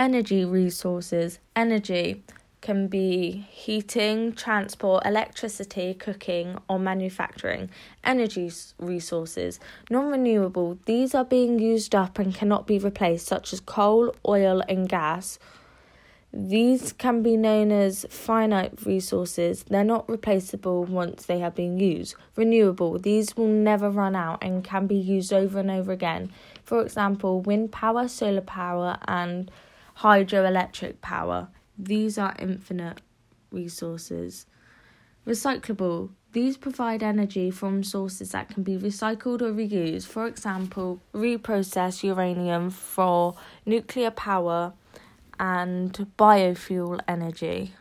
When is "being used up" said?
11.26-12.18